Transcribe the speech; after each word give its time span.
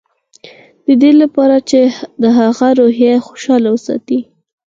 د 0.85 0.87
دې 1.01 1.11
لپاره 1.21 1.57
چې 1.69 1.81
د 2.21 2.23
هغه 2.39 2.67
روحيه 2.79 3.13
خوشحاله 3.27 3.69
وساتي. 3.71 4.19